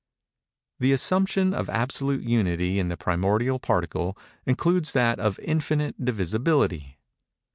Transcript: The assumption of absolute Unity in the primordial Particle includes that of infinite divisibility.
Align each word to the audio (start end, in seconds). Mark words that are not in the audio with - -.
The 0.79 0.93
assumption 0.93 1.53
of 1.53 1.69
absolute 1.69 2.23
Unity 2.23 2.79
in 2.79 2.87
the 2.87 2.97
primordial 2.97 3.59
Particle 3.59 4.17
includes 4.47 4.93
that 4.93 5.19
of 5.19 5.37
infinite 5.37 6.03
divisibility. 6.03 6.97